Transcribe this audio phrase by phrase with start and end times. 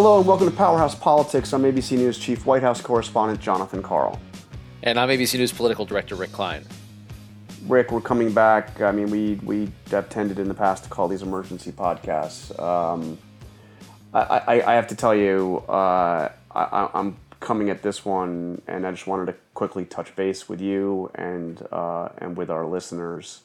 [0.00, 1.52] Hello and welcome to Powerhouse Politics.
[1.52, 4.20] I'm ABC News Chief White House correspondent Jonathan Karl.
[4.84, 6.64] And I'm ABC News political director Rick Klein.
[7.66, 8.80] Rick, we're coming back.
[8.80, 12.56] I mean, we we have tended in the past to call these emergency podcasts.
[12.62, 13.18] Um,
[14.14, 18.86] I, I, I, have to tell you, uh, I, am coming at this one, and
[18.86, 23.42] I just wanted to quickly touch base with you and uh, and with our listeners.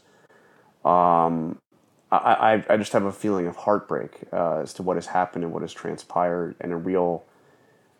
[0.85, 1.57] Um,
[2.17, 5.53] I, I, just have a feeling of heartbreak uh, as to what has happened and
[5.53, 7.23] what has transpired, and a real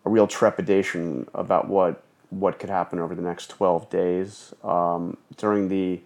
[0.06, 5.70] a real trepidation about what what could happen over the next 12 days um, during
[5.70, 6.02] the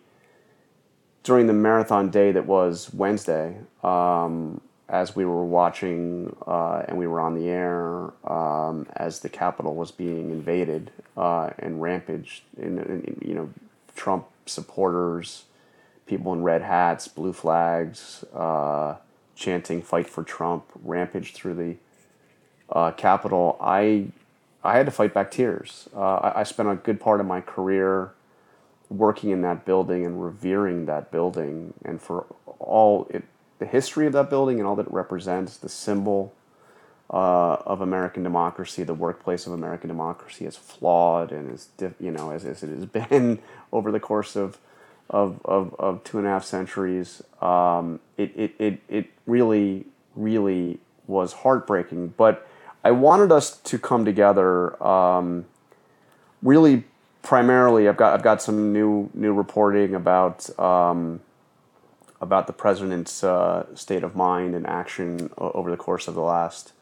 [1.24, 3.58] during the marathon day that was Wednesday.
[3.84, 9.28] Um, as we were watching uh, and we were on the air um, as the
[9.28, 13.50] Capitol was being invaded uh, and rampaged, in, you know,
[13.96, 15.44] Trump supporters
[16.08, 18.96] people in red hats, blue flags, uh,
[19.36, 21.76] chanting "Fight for Trump," rampage through the
[22.70, 23.58] uh, Capitol.
[23.62, 24.08] I
[24.64, 25.88] I had to fight back tears.
[25.96, 28.12] Uh, I, I, spent a good part of my career
[28.90, 32.26] working in that building and revering that building, and for
[32.60, 33.24] all it,
[33.60, 36.34] the history of that building and all that it represents, the symbol.
[37.10, 41.70] Uh, of American democracy, the workplace of American democracy is flawed and is,
[42.02, 43.40] you know, as, as it has been
[43.72, 44.58] over the course of
[45.10, 47.24] of, of, of two and a half centuries.
[47.42, 52.14] Um, it, it, it, it really, really was heartbreaking.
[52.18, 52.48] But
[52.84, 55.46] I wanted us to come together um,
[56.42, 56.84] really
[57.22, 57.88] primarily.
[57.88, 61.22] I've got, I've got some new, new reporting about, um,
[62.22, 66.74] about the president's uh, state of mind and action over the course of the last,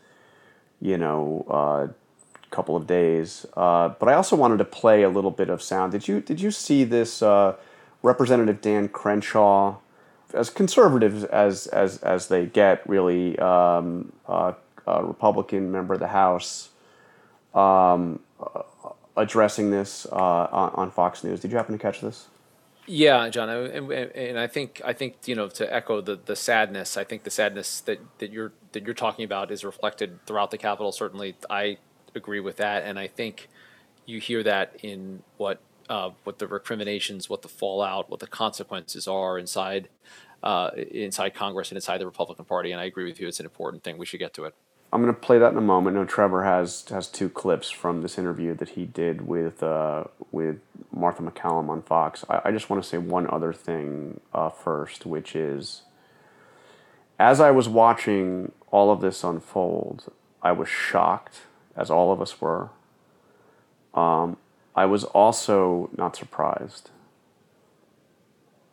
[0.82, 1.94] you know, uh,
[2.52, 3.46] couple of days.
[3.58, 5.92] Uh, but I also wanted to play a little bit of sound.
[5.92, 7.22] Did you, did you see this?
[8.06, 9.78] Representative Dan Crenshaw,
[10.32, 14.54] as conservative as as as they get, really, um, uh,
[14.86, 16.70] a Republican member of the House,
[17.56, 18.62] um, uh,
[19.18, 21.40] addressing this uh, on, on, Fox News.
[21.40, 22.28] Did you happen to catch this?
[22.86, 26.98] Yeah, Jon, and, and, I think I think you know to echo the, the sadness.
[26.98, 30.60] I think the sadness that, that you're that you're talking about is reflected throughout the
[30.60, 30.92] Capitol.
[30.92, 31.80] Certainly, I
[32.14, 33.50] agree with that, and I think
[34.06, 35.60] you hear that in what
[35.90, 39.90] uh, what the recriminations, what the fallout, what the consequences are inside
[40.44, 42.72] uh, inside Congress and inside the Republican Party.
[42.72, 43.98] And I agree with you; it's an important thing.
[43.98, 44.56] We should get to it.
[44.94, 45.96] I'm going to play that in a moment.
[45.96, 50.60] No, Trevor has has two clips from this interview that he did with uh, with
[50.94, 52.24] Martha MacCallum on Fox.
[52.30, 55.82] I, I, just want to say one other thing uh, first, which is
[57.20, 61.42] as I was watching all of this unfold, I was shocked,
[61.76, 62.70] as all of us were.
[63.94, 64.38] Um,
[64.76, 66.90] I was also not surprised.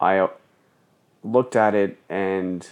[0.00, 0.28] I
[1.22, 2.66] looked at it, and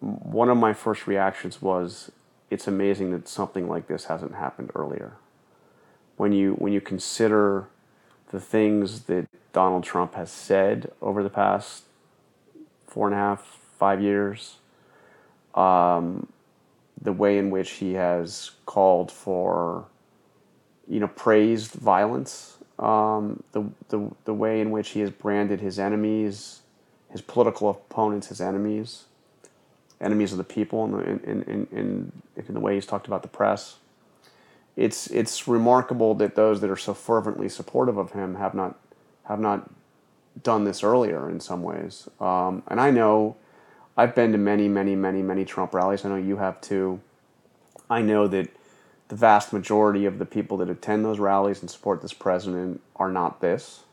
[0.00, 2.12] one of my first reactions was,
[2.50, 5.12] "It's amazing that something like this hasn't happened earlier."
[6.16, 7.68] When you when you consider
[8.30, 11.84] the things that Donald Trump has said over the past
[12.86, 13.40] four and a half,
[13.78, 14.58] five years,
[15.54, 16.28] um,
[17.00, 19.86] the way in which he has called for
[20.88, 25.78] you know, praised violence, um, the, the, the way in which he has branded his
[25.78, 26.60] enemies,
[27.10, 29.04] his political opponents, his enemies,
[30.00, 33.22] enemies of the people, in the, in, in, in, in the way he's talked about
[33.22, 33.76] the press.
[34.76, 38.78] It's, it's remarkable that those that are so fervently supportive of him have not,
[39.24, 39.68] have not
[40.42, 42.08] done this earlier in some ways.
[42.20, 43.36] Um, and I know
[43.96, 46.04] I've been to many, many, many, many Trump rallies.
[46.04, 47.00] I know you have too.
[47.90, 48.48] I know that
[49.08, 53.10] the vast majority of the people that attend those rallies and support this president are
[53.10, 53.84] not this.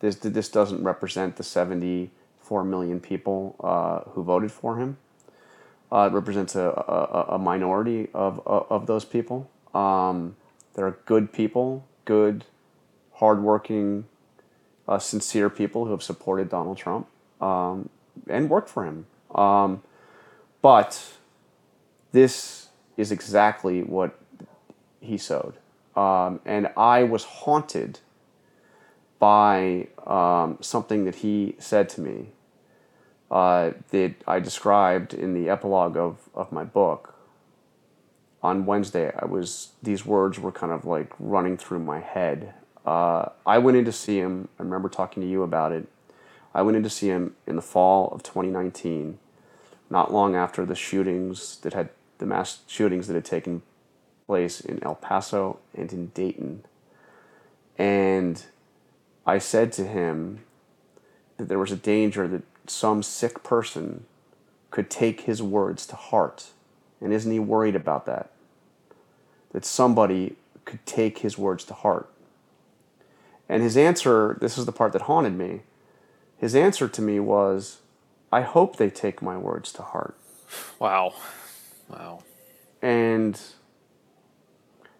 [0.00, 4.96] This this doesn't represent the 74 million people uh, who voted for him.
[5.90, 9.48] Uh, it represents a, a, a minority of, of those people.
[9.72, 10.34] Um,
[10.74, 12.44] there are good people, good,
[13.14, 14.04] hardworking,
[14.88, 17.06] uh, sincere people who have supported Donald Trump
[17.40, 17.88] um,
[18.28, 19.06] and worked for him.
[19.34, 19.82] Um,
[20.60, 21.12] but
[22.12, 24.18] this is exactly what
[25.06, 25.54] he sowed.
[25.96, 28.00] Um, and I was haunted
[29.18, 32.28] by um, something that he said to me
[33.30, 37.14] uh, that I described in the epilogue of, of my book.
[38.42, 42.52] On Wednesday, I was these words were kind of like running through my head.
[42.84, 44.48] Uh, I went in to see him.
[44.60, 45.88] I remember talking to you about it.
[46.54, 49.18] I went in to see him in the fall of 2019,
[49.90, 51.88] not long after the shootings that had
[52.18, 53.62] the mass shootings that had taken
[54.26, 56.64] place in El Paso and in Dayton.
[57.78, 58.42] And
[59.26, 60.40] I said to him
[61.36, 64.04] that there was a danger that some sick person
[64.70, 66.48] could take his words to heart.
[67.00, 68.30] And isn't he worried about that?
[69.56, 70.36] that somebody
[70.66, 72.10] could take his words to heart.
[73.48, 75.62] And his answer, this is the part that haunted me.
[76.36, 77.78] His answer to me was,
[78.30, 80.14] I hope they take my words to heart.
[80.78, 81.14] Wow.
[81.88, 82.22] Wow.
[82.82, 83.40] And,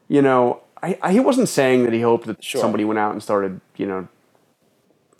[0.08, 2.61] you know, I, I, he wasn't saying that he hoped that Sure.
[2.61, 4.08] somebody went out and started, you know,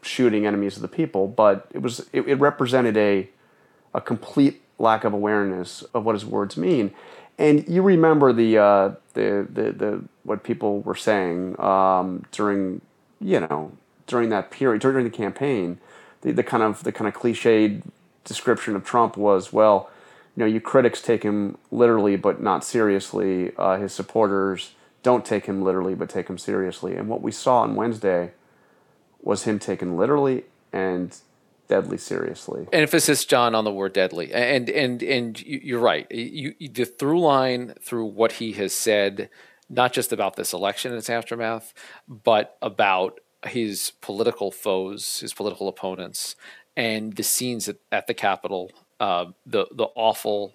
[0.03, 3.29] shooting enemies of the people, but it was it, it represented a
[3.95, 6.93] a complete lack of awareness of what his words mean.
[7.39, 12.83] And you remember the uh, the, the the what people were saying um, during
[13.21, 13.73] you know
[14.07, 15.79] during that period during the campaign,
[16.23, 17.83] the, the kind of the kind of cliched
[18.25, 19.91] description of Trump was well,
[20.37, 23.53] you know, you critics take him literally but not seriously.
[23.57, 24.73] Uh, his supporters
[25.03, 26.95] don't take him literally but take him seriously.
[26.97, 28.33] And what we saw on Wednesday
[29.23, 31.17] was him taken literally and
[31.69, 32.69] deadly seriously.
[32.73, 37.21] emphasis john on the word deadly and and and you- you're right you- the through
[37.21, 39.29] line through what he has said
[39.69, 41.75] not just about this election and its aftermath
[42.07, 43.19] but about
[43.49, 46.37] his political foes his political opponents
[46.77, 50.55] and the scenes at, at the capitol uh, the the awful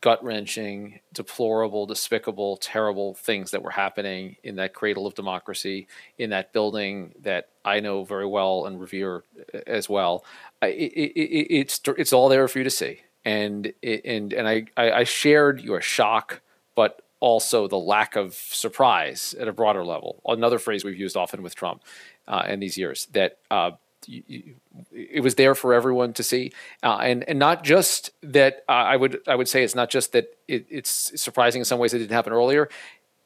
[0.00, 5.86] gut wrenching, deplorable, despicable, terrible things that were happening in that cradle of democracy,
[6.18, 9.24] in that building that I know very well and revere
[9.54, 10.24] uh, as well.
[10.62, 14.66] It, it, it, it's it's all there for you to see, and and and I,
[14.76, 16.40] I shared your shock,
[16.74, 20.20] but also the lack of surprise at a broader level.
[20.26, 21.82] Another phrase we've used often with Trump
[22.28, 23.38] uh, in these years that.
[23.50, 23.72] Uh,
[24.08, 26.52] it was there for everyone to see,
[26.82, 28.64] uh, and and not just that.
[28.68, 31.78] Uh, I would I would say it's not just that it, it's surprising in some
[31.78, 32.68] ways it didn't happen earlier.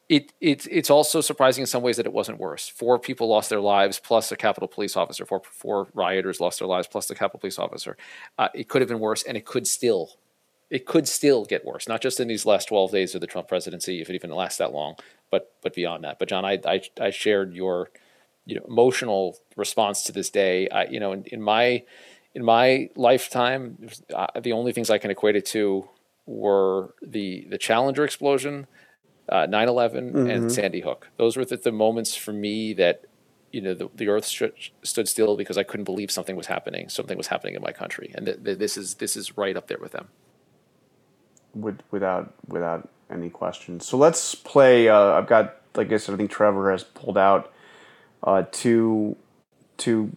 [0.09, 2.67] It it it's also surprising in some ways that it wasn't worse.
[2.67, 5.25] Four people lost their lives, plus a Capitol Police officer.
[5.25, 7.97] Four four rioters lost their lives, plus the Capitol Police officer.
[8.37, 10.11] Uh, it could have been worse, and it could still
[10.69, 13.47] it could still get worse, not just in these last 12 days of the Trump
[13.47, 14.95] presidency, if it even lasts that long,
[15.31, 16.19] but but beyond that.
[16.19, 17.89] But Jon, I I, I shared your
[18.47, 20.69] you know emotional response to this day.
[20.69, 21.83] I, you know, in, in my
[22.35, 25.89] in my lifetime, uh, the only things I can equate it to
[26.27, 28.67] were the the Challenger explosion,
[29.29, 31.09] uh, 9/11, and Sandy Hook.
[31.17, 33.03] Those were the, the moments for me that
[33.53, 34.53] you know the, the earth stood,
[34.83, 36.89] stood still because I couldn't believe something was happening.
[36.89, 39.67] Something was happening in my country, and th- th- this is this is right up
[39.69, 40.09] there with them.
[41.55, 43.79] with, without without any question.
[43.81, 44.89] So let's play.
[44.89, 47.53] Uh, I've got, like I said, I think Trevor has pulled out
[48.23, 49.15] uh, two
[49.77, 50.11] two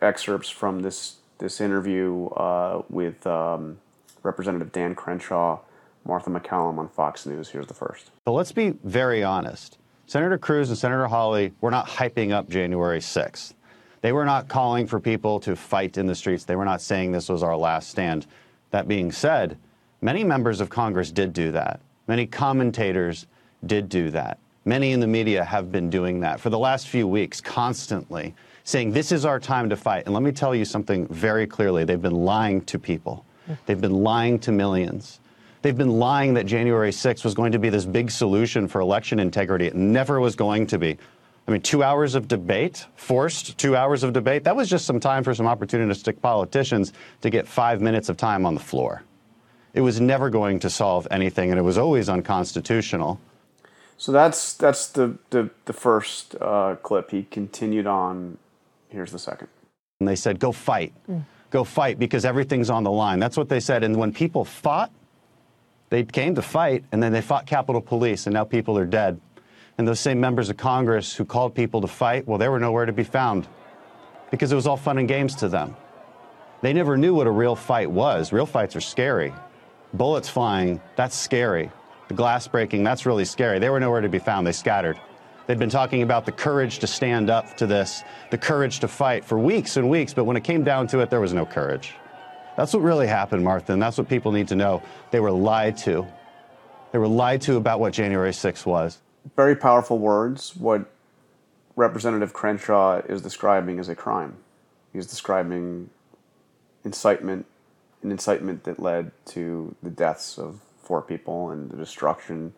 [0.00, 3.78] excerpts from this this interview uh, with um,
[4.22, 5.60] Representative Dan Crenshaw,
[6.04, 7.48] Martha MacCallum on Fox News.
[7.48, 8.10] Here's the first.
[8.26, 9.78] So let's be very honest.
[10.06, 13.52] Senator Cruz and Senator Hawley were not hyping up January 6th.
[14.00, 16.44] They were not calling for people to fight in the streets.
[16.44, 18.26] They were not saying this was our last stand.
[18.70, 19.58] That being said,
[20.00, 21.80] many members of Congress did do that.
[22.06, 23.26] Many commentators
[23.66, 24.38] did do that.
[24.68, 28.34] Many in the media have been doing that for the last few weeks, constantly
[28.64, 30.04] saying this is our time to fight.
[30.04, 33.24] And let me tell you something very clearly they've been lying to people,
[33.64, 35.20] they've been lying to millions.
[35.62, 39.18] They've been lying that January 6th was going to be this big solution for election
[39.18, 39.66] integrity.
[39.68, 40.98] It never was going to be.
[41.46, 45.00] I mean, two hours of debate, forced two hours of debate, that was just some
[45.00, 46.92] time for some opportunistic politicians
[47.22, 49.02] to get five minutes of time on the floor.
[49.72, 53.18] It was never going to solve anything, and it was always unconstitutional.
[53.98, 57.10] So that's that's the the, the first uh, clip.
[57.10, 58.38] He continued on.
[58.88, 59.48] Here's the second.
[60.00, 60.94] And they said, go fight.
[61.50, 63.18] Go fight because everything's on the line.
[63.18, 63.82] That's what they said.
[63.82, 64.90] And when people fought,
[65.90, 69.20] they came to fight, and then they fought Capitol Police, and now people are dead.
[69.76, 72.86] And those same members of Congress who called people to fight, well, they were nowhere
[72.86, 73.48] to be found
[74.30, 75.76] because it was all fun and games to them.
[76.60, 78.32] They never knew what a real fight was.
[78.32, 79.32] Real fights are scary.
[79.94, 81.70] Bullets flying, that's scary.
[82.08, 83.58] The glass breaking, that's really scary.
[83.58, 84.46] They were nowhere to be found.
[84.46, 84.98] They scattered.
[85.46, 89.24] They'd been talking about the courage to stand up to this, the courage to fight
[89.24, 91.94] for weeks and weeks, but when it came down to it, there was no courage.
[92.56, 94.82] That's what really happened, Martha, and that's what people need to know.
[95.10, 96.06] They were lied to.
[96.92, 98.98] They were lied to about what January 6th was.
[99.36, 100.56] Very powerful words.
[100.56, 100.90] What
[101.76, 104.36] Representative Crenshaw is describing is a crime.
[104.92, 105.90] He's describing
[106.84, 107.46] incitement,
[108.02, 112.54] an incitement that led to the deaths of four people and the destruction,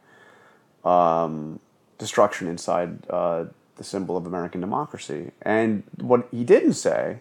[0.85, 1.59] um,
[1.99, 3.45] destruction inside uh,
[3.77, 5.33] the symbol of American democracy.
[5.43, 7.19] And what he didn't say,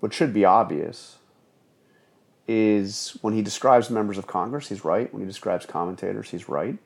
[0.00, 1.18] what should be obvious,
[2.48, 5.12] is when he describes members of Congress, he's right.
[5.12, 6.78] When he describes commentators, he's right.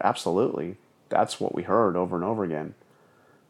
[0.00, 0.76] Absolutely.
[1.08, 2.74] That's what we heard over and over again.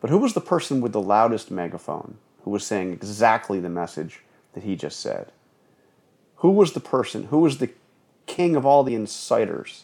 [0.00, 4.21] But who was the person with the loudest megaphone who was saying exactly the message
[4.52, 5.33] that he just said?
[6.37, 7.25] Who was the person?
[7.25, 7.71] Who was the
[8.26, 9.83] king of all the inciters?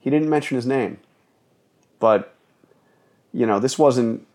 [0.00, 0.98] He didn't mention his name.
[2.00, 2.34] but
[3.32, 4.26] you know, this wasn't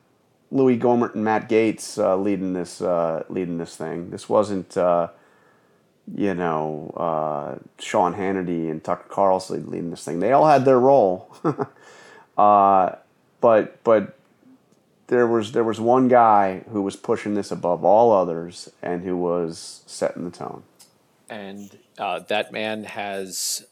[0.52, 4.10] Louis Gohmert and Matt Gaetz uh, leading this uh, leading this thing.
[4.10, 5.10] This wasn't uh,
[6.16, 10.20] you know uh, Sean Hannity and Tucker Carlson leading this thing.
[10.20, 11.36] They all had their role,
[12.38, 12.96] uh,
[13.42, 14.18] but but
[15.08, 19.18] there was there was one guy who was pushing this above all others and who
[19.18, 20.64] was setting the tone.
[21.30, 23.66] And uh, that man has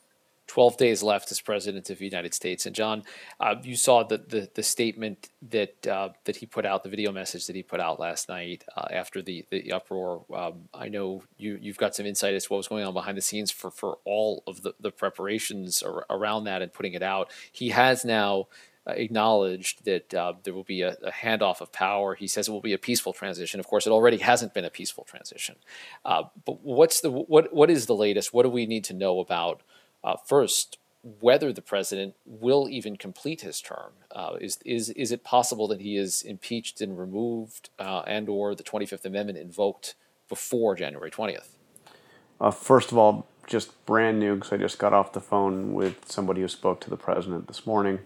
[0.47, 2.65] 12 days left as president of the United States.
[2.65, 3.03] And Jon,
[3.39, 7.11] uh, you saw the, the, the statement that uh, that he put out, the video
[7.11, 10.23] message that he put out last night uh, after the, the uproar.
[10.33, 13.17] Um, I know you, you've got some insight as to what was going on behind
[13.17, 17.03] the scenes for, for all of the, the preparations ar- around that and putting it
[17.03, 17.31] out.
[17.51, 18.47] He has now
[18.87, 22.15] acknowledged that uh, there will be a, a, handoff of power.
[22.15, 23.59] He says it will be a peaceful transition.
[23.59, 25.55] Of course, it already hasn't been a peaceful transition.
[26.03, 28.33] Uh, but what's the what what is the latest?
[28.33, 29.61] What do we need to know about
[30.05, 30.77] uh, first,
[31.19, 33.91] whether the president will even complete his term.
[34.11, 38.55] Uh, is, is, is it possible that he is impeached and removed uh, and or
[38.55, 39.95] the 25th Amendment invoked
[40.29, 41.47] before January 20th?
[42.39, 46.09] Uh, first of all, just brand new because I just got off the phone with
[46.09, 47.99] somebody who spoke to the president this morning.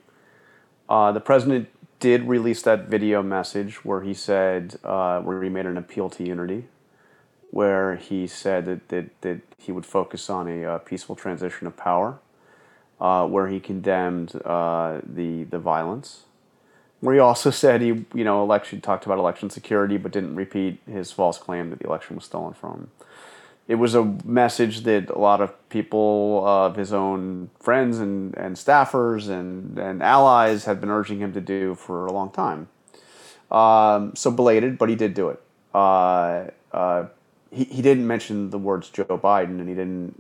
[0.89, 1.69] Uh, the president
[2.01, 6.25] did release that video message where he said, uh, where he made an appeal to
[6.25, 6.65] unity
[7.51, 11.75] where he said that, that, that he would focus on a uh, peaceful transition of
[11.75, 12.19] power,
[13.01, 16.25] uh, where he condemned uh, the, the violence,
[17.00, 20.79] where he also said he, you know, election talked about election security, but didn't repeat
[20.86, 22.91] his false claim that the election was stolen from him.
[23.70, 28.56] It was a message that a lot of people of his own friends and, and
[28.56, 32.68] staffers and, and allies had been urging him to do for a long time.
[33.52, 35.40] Um, so belated, but he did do it.
[35.72, 37.06] Uh, uh,
[37.52, 40.20] he, he didn't mention the words Joe Biden, and he didn't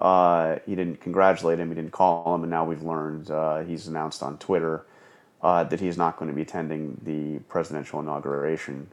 [0.00, 1.68] uh, he didn't congratulate him.
[1.68, 4.84] He didn't call him, and now we've learned uh, he's announced on Twitter
[5.40, 8.88] uh, that he's not going to be attending the presidential inauguration.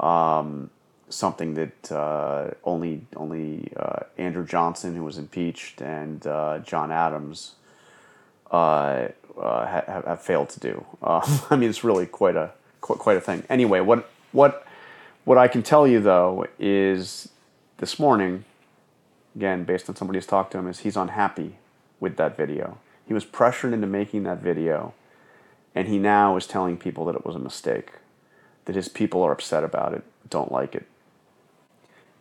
[0.00, 0.70] Um,
[1.10, 7.54] something that uh, only only uh, Andrew Johnson, who was impeached, and uh, John Adams
[8.50, 9.14] have,
[10.04, 10.84] have, failed to do.
[11.02, 13.44] I mean, it's really quite a quite a thing.
[13.48, 14.66] Anyway, what what
[15.24, 17.28] what I can tell you though is
[17.78, 18.44] this morning,
[19.36, 21.56] again, based on somebody who's talked to him, is he's unhappy
[22.00, 22.78] with that video.
[23.06, 24.94] He was pressured into making that video,
[25.74, 27.92] and he now is telling people that it was a mistake,
[28.66, 30.86] that his people are upset about it, don't like it.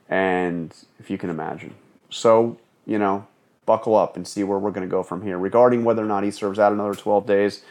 [0.10, 1.76] And if you can imagine.
[2.10, 3.28] So, you know,
[3.66, 5.38] buckle up and see where we're going to go from here.
[5.38, 7.64] Regarding whether or not he serves out another 12 days,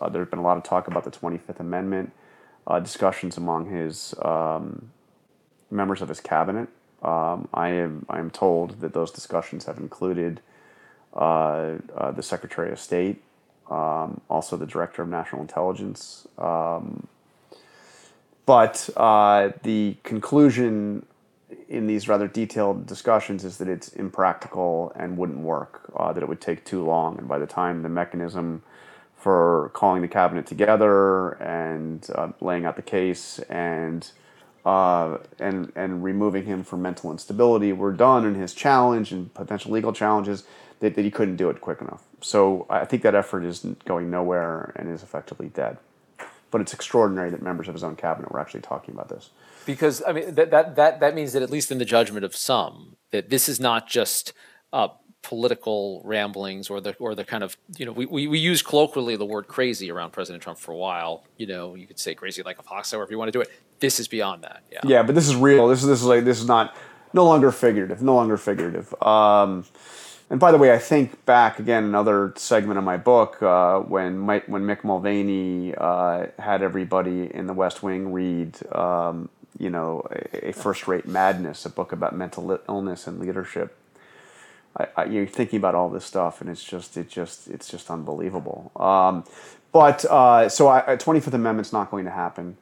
[0.00, 2.12] uh, there's been a lot of talk about the 25th Amendment
[2.66, 4.90] uh, discussions among his um,
[5.70, 6.68] members of his cabinet.
[7.02, 10.40] Um, I am I am told that those discussions have included
[11.14, 13.22] uh, uh, the Secretary of State,
[13.70, 16.26] um, also the Director of National Intelligence.
[16.36, 17.06] Um,
[18.46, 21.06] but uh, the conclusion
[21.68, 25.90] in these rather detailed discussions is that it's impractical and wouldn't work.
[25.96, 28.62] Uh, that it would take too long, and by the time the mechanism
[29.16, 34.12] for calling the cabinet together and uh, laying out the case and
[34.64, 39.72] uh, and and removing him from mental instability were done and his challenge and potential
[39.72, 40.44] legal challenges
[40.80, 42.04] that, that he couldn't do it quick enough.
[42.20, 45.78] So I think that effort is going nowhere and is effectively dead.
[46.50, 49.30] But it's extraordinary that members of his own cabinet were actually talking about this.
[49.66, 52.34] Because I mean that that that, that means that at least in the judgment of
[52.34, 54.32] some that this is not just
[54.72, 54.88] uh,
[55.22, 59.16] political ramblings or the or the kind of you know we, we, we use colloquially
[59.16, 61.24] the word crazy around President Trump for a while.
[61.36, 63.50] You know, you could say crazy like a fox, however you want to do it.
[63.80, 64.62] This is beyond that.
[64.72, 64.80] Yeah.
[64.84, 65.68] Yeah, but this is real.
[65.68, 66.74] This is this is like this is not
[67.12, 68.02] no longer figurative.
[68.02, 68.94] No longer figurative.
[69.02, 69.64] Um,
[70.30, 74.26] and by the way, I think back again another segment of my book uh, when
[74.26, 80.48] when Mick Mulvaney uh, had everybody in the West Wing read, um, you know, a,
[80.48, 83.74] a First Rate Madness, a book about mental illness and leadership.
[84.76, 87.90] I, I, you're thinking about all this stuff, and it's just it just it's just
[87.90, 88.70] unbelievable.
[88.76, 89.24] Um,
[89.72, 92.56] but uh, so I, 25th Amendment's not going to happen.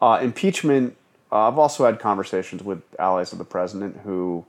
[0.00, 0.96] Uh, impeachment.
[1.30, 4.46] Uh, I've also had conversations with allies of the president who,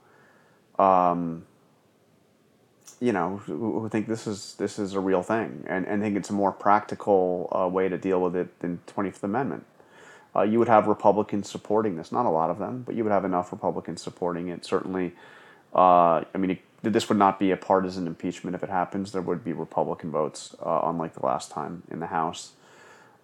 [0.77, 1.45] um,
[2.99, 6.29] you know, who, think this is this is a real thing, and, and think it's
[6.29, 9.65] a more practical uh, way to deal with it than 25th Amendment.
[10.35, 13.11] Uh, you would have Republicans supporting this, not a lot of them, but you would
[13.11, 14.65] have enough Republicans supporting it.
[14.65, 15.13] Certainly,
[15.73, 19.11] uh, I mean, it, this would not be a partisan impeachment if it happens.
[19.11, 22.51] There would be Republican votes, uh, unlike the last time in the House.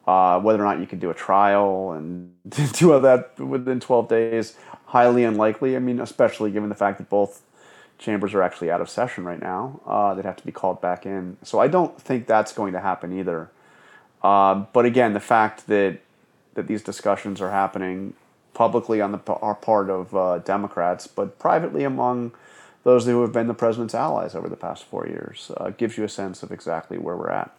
[0.08, 2.32] Uh, whether or not you could do a trial and
[2.74, 4.56] do all that within 12 days,
[4.86, 5.76] highly unlikely.
[5.76, 7.42] I mean, especially given the fact that both
[7.98, 9.80] chambers are actually out of session right now.
[9.86, 11.38] Uh, they'd have to be called back in.
[11.44, 13.50] So I don't think that's going to happen either.
[14.24, 16.00] Uh, but again, the fact that
[16.56, 18.14] that these discussions are happening
[18.54, 22.32] publicly on the part of uh, Democrats, but privately among
[22.84, 26.04] those who have been the president's allies over the past four years, uh, gives you
[26.04, 27.54] a sense of exactly where we're at.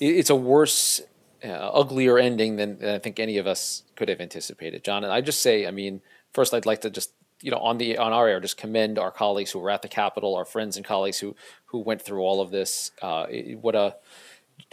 [0.00, 1.00] It's a worse,
[1.44, 5.04] uh, uglier ending than, than I think any of us could have anticipated, Jon.
[5.04, 6.00] And I just say, I mean,
[6.32, 9.10] first, I'd like to just you know on the on our air just commend our
[9.10, 12.40] colleagues who were at the Capitol, our friends and colleagues who who went through all
[12.40, 12.90] of this.
[13.00, 13.26] Uh,
[13.60, 13.96] what a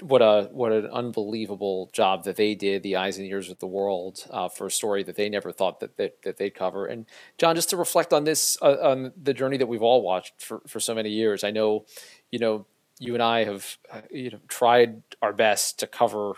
[0.02, 3.68] what a what an unbelievable job that they did, the eyes and ears of the
[3.68, 6.86] world, uh, for a story that they never thought that, that that they'd cover.
[6.86, 7.06] And
[7.38, 10.62] Jon, just to reflect on this, uh, on the journey that we've all watched for
[10.68, 11.44] for so many years.
[11.44, 11.86] I know,
[12.32, 12.66] you know,
[13.00, 16.34] you and I have uh, you know tried our best to cover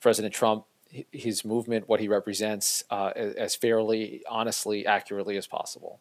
[0.00, 0.64] President Trump,
[1.10, 6.00] his movement, what he represents, uh, as fairly, honestly, accurately as possible.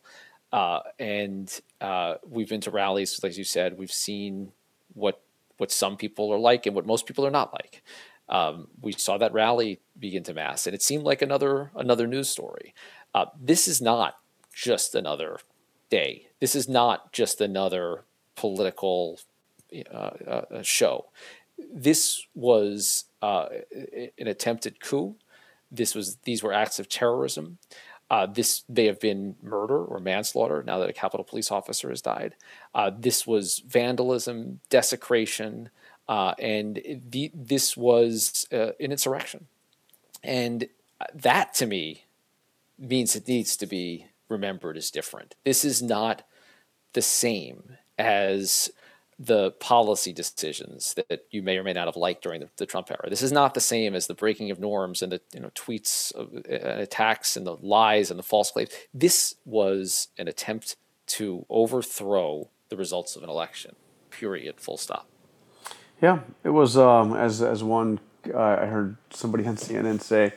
[0.52, 4.52] Uh, and uh, we've been to rallies, like you said, we've seen
[4.94, 5.22] what
[5.58, 7.84] what some people are like and what most people are not like.
[8.30, 12.30] Um, we saw that rally begin to mass, and it seemed like another another news
[12.30, 12.74] story.
[13.16, 14.20] Uh, this is not
[14.54, 15.40] just another
[15.90, 16.28] day.
[16.40, 18.04] This is not just another
[18.36, 19.20] political
[19.92, 21.06] uh, uh, show.
[21.72, 23.48] This was uh,
[24.20, 25.16] an attempted coup.
[25.72, 27.58] This was these were acts of terrorism.
[28.12, 32.02] Uh, this may have been murder or manslaughter now that a Capitol police officer has
[32.02, 32.36] died.
[32.76, 35.70] Uh, this was vandalism, desecration,
[36.10, 39.48] uh, and the, this was uh, an insurrection.
[40.22, 40.68] And
[41.14, 42.04] that to me
[42.78, 45.36] means it needs to be remembered as different.
[45.46, 46.24] This is not
[46.92, 48.70] the same as
[49.20, 52.90] the policy decisions that you may or may not have liked during the, the, Trump
[52.90, 53.10] era.
[53.10, 56.16] This is not the same as the breaking of norms and the you know tweets,
[56.16, 58.70] uh, attacks, and the lies and the false claims.
[58.94, 60.76] This was an attempt
[61.08, 63.76] to overthrow the results of an election.
[64.10, 64.60] Period.
[64.60, 65.08] Full stop.
[66.02, 68.00] Yeah, it was um, as as one
[68.34, 70.34] uh, I heard somebody on CNN say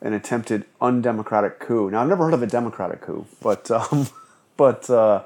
[0.00, 1.90] an attempted undemocratic coup.
[1.90, 4.08] Now I've never heard of a democratic coup, but um,
[4.56, 5.24] but uh,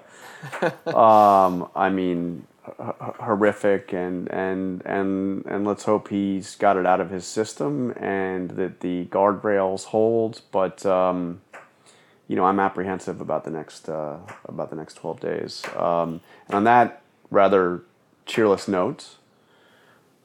[0.86, 7.10] um, I mean horrific and and and and let's hope he's got it out of
[7.10, 10.42] his system and that the guardrails hold.
[10.52, 11.40] But um,
[12.28, 15.62] you know I'm apprehensive about the next uh, about the next 12 days.
[15.76, 17.82] Um, and on that rather
[18.26, 19.16] cheerless note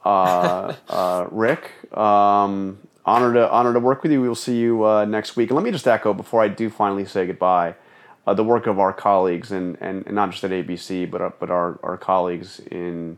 [0.04, 4.22] uh, uh, Rick um, honor to honor to work with you.
[4.22, 5.50] We will see you uh, next week.
[5.50, 7.74] And let me just echo before I do finally say goodbye
[8.28, 11.30] uh, the work of our colleagues and, and, and not just at ABC, but uh,
[11.40, 13.16] but our, our colleagues in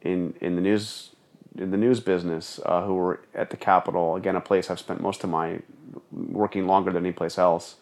[0.00, 1.10] in in the news
[1.56, 4.16] in the news business uh, who were at the Capitol.
[4.16, 5.60] Again, a place I've spent most of my
[6.10, 7.76] working longer than any place else.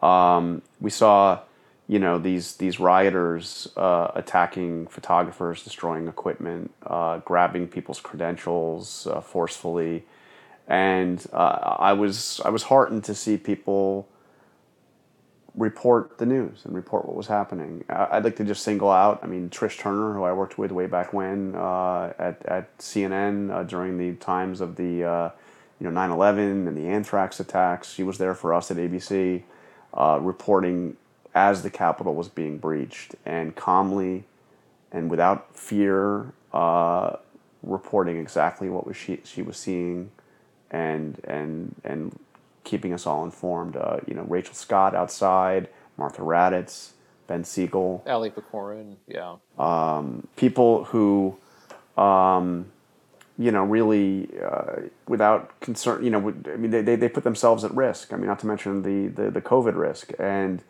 [0.00, 1.40] Um, we saw,
[1.88, 9.20] you know, these these rioters uh, attacking photographers, destroying equipment, uh, grabbing people's credentials uh,
[9.20, 10.04] forcefully,
[10.68, 14.08] and I was I was heartened to see people
[15.58, 17.84] report the news and report what was happening.
[17.88, 20.86] I'd like to just single out, I mean, Trish Turner, who I worked with way
[20.86, 25.30] back when uh, at, at CNN uh, during the times of the, uh,
[25.80, 27.92] you know, 9-11 and the anthrax attacks.
[27.92, 29.42] She was there for us at ABC,
[29.94, 30.96] uh, reporting
[31.34, 34.24] as the Capitol was being breached and calmly
[34.92, 37.16] and without fear uh,
[37.64, 40.10] reporting exactly what was she, she was seeing
[40.70, 42.18] and, and, and
[42.68, 43.76] keeping us all informed.
[43.76, 46.90] Uh, you know, Rachel Scott outside, Martha Raddatz,
[47.26, 49.36] Ben Siegel, Ali Pecorin, yeah.
[49.58, 51.36] Um, people who,
[51.96, 52.66] um,
[53.38, 57.64] you know, really uh, without concern, you know, I mean, they, they, they put themselves
[57.64, 58.12] at risk.
[58.12, 60.12] I mean, not to mention the, the, the COVID risk.
[60.18, 60.62] And,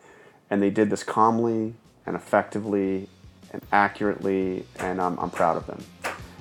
[0.49, 3.09] and they did this calmly and effectively
[3.51, 5.83] and accurately, and I'm, I'm proud of them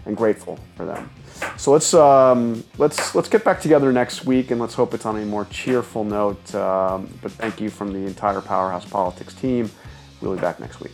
[0.08, 1.08] and grateful for them.
[1.56, 5.16] So let's um, let's let's get back together next week, and let's hope it's on
[5.16, 6.52] a more cheerful note.
[6.54, 9.70] Um, but thank you from the entire Powerhouse Politics team.
[10.20, 10.92] We'll be back next week.